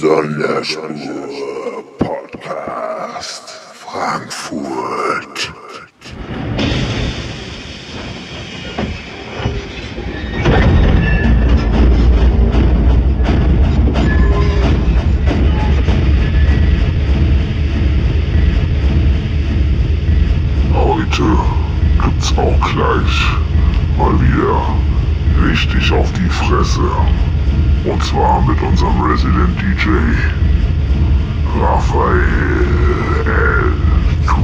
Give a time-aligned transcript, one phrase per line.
[0.00, 5.52] Sonderspur Podcast Frankfurt.
[20.72, 21.22] Heute
[22.02, 23.26] gibt's auch gleich
[23.98, 24.62] mal wieder
[25.46, 26.90] richtig auf die Fresse.
[27.84, 29.88] Und zwar mit unserem Resident DJ
[31.58, 32.26] Raphael
[33.24, 34.40] L12.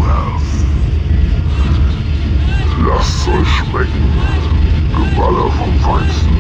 [2.89, 4.11] Lasst's euch schmecken.
[4.95, 6.37] Geballer vom Feinsten.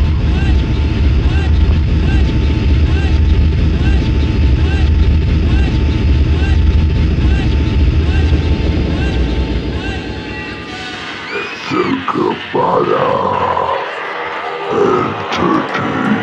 [12.13, 13.37] Geballer.
[14.71, 16.16] Entertainment.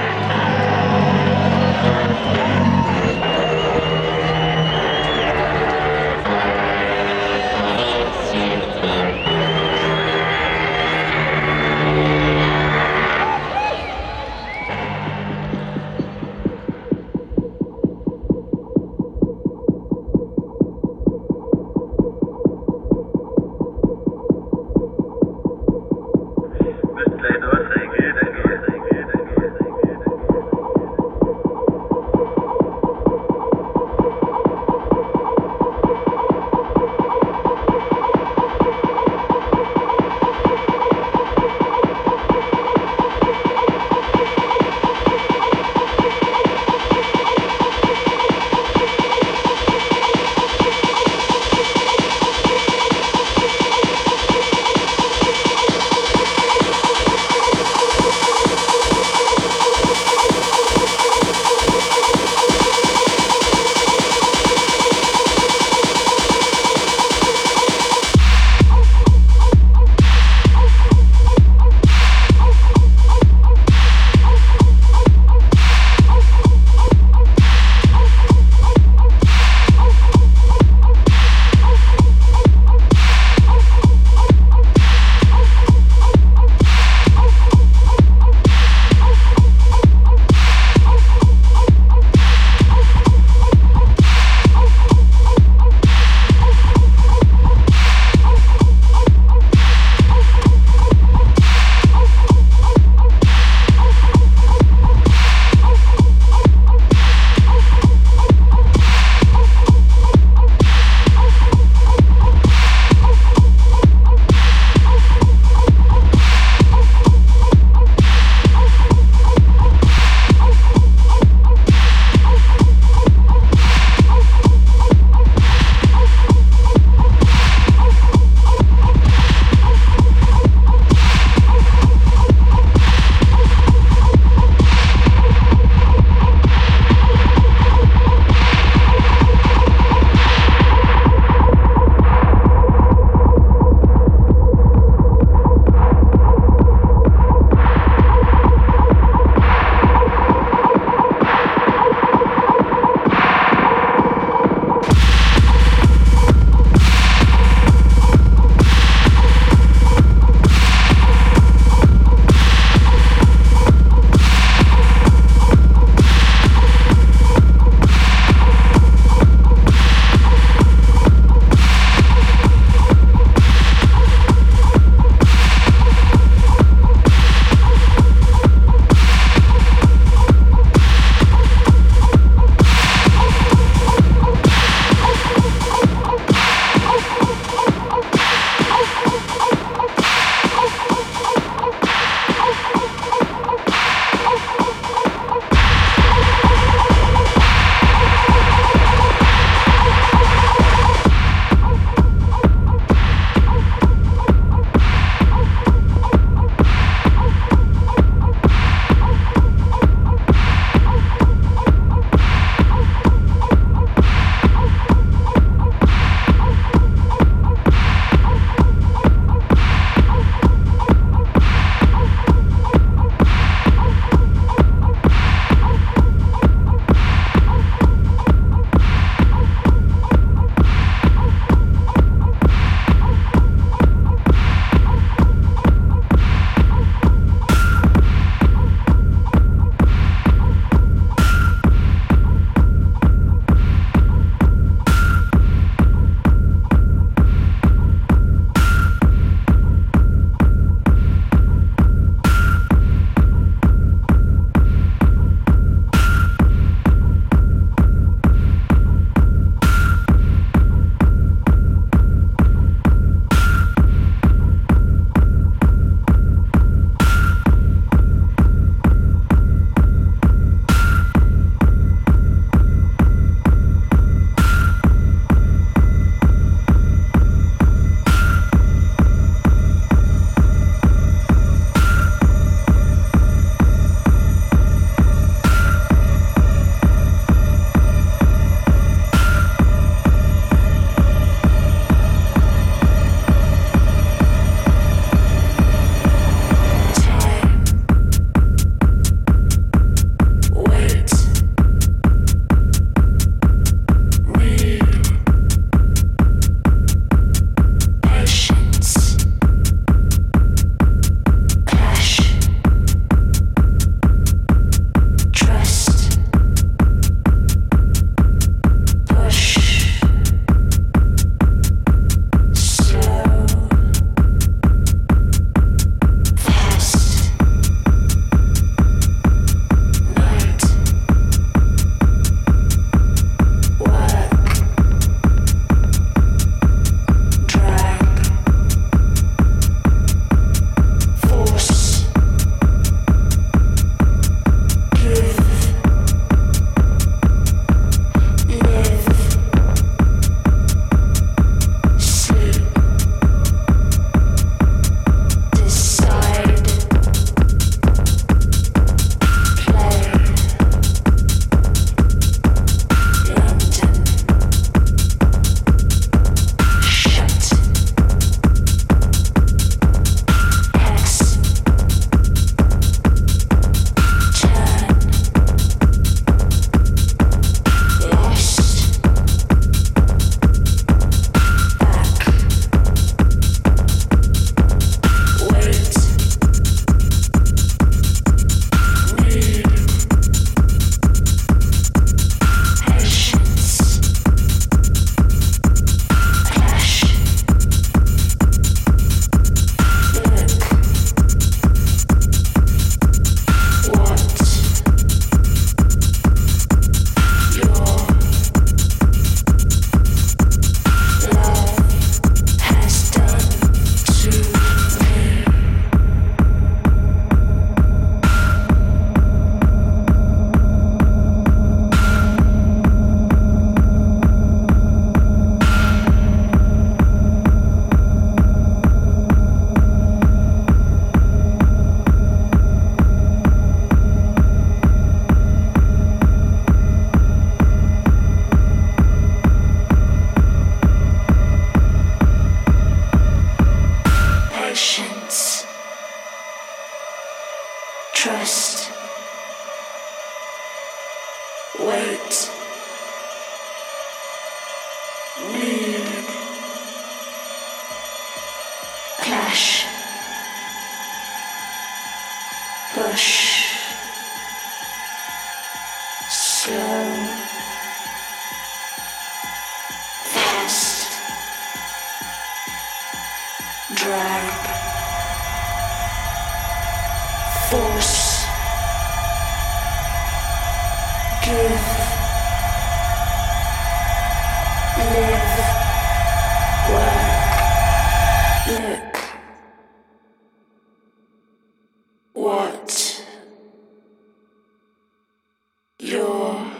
[496.13, 496.71] Your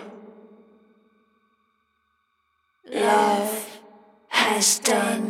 [2.94, 3.80] love
[4.28, 5.23] has done.